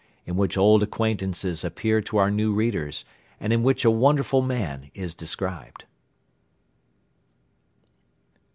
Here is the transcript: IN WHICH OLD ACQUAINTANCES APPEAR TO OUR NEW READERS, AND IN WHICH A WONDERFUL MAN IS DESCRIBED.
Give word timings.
IN 0.25 0.35
WHICH 0.35 0.57
OLD 0.57 0.81
ACQUAINTANCES 0.81 1.63
APPEAR 1.63 2.01
TO 2.01 2.17
OUR 2.17 2.31
NEW 2.31 2.51
READERS, 2.55 3.05
AND 3.39 3.53
IN 3.53 3.61
WHICH 3.61 3.85
A 3.85 3.91
WONDERFUL 3.91 4.41
MAN 4.41 4.89
IS 4.95 5.13
DESCRIBED. 5.13 5.85